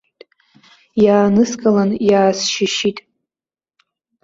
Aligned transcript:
Иааныскылан 1.03 1.89
иаасшьышьит. 2.09 2.97